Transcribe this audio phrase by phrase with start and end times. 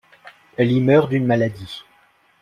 [0.57, 1.83] Elle y meurt d'une maladie.